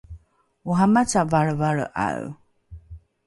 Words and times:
oramaca 0.69 1.21
valrevalre’ae 1.33 2.23